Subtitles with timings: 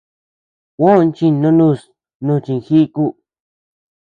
[0.77, 1.79] Juó chindonus
[2.25, 3.03] no chinjíku.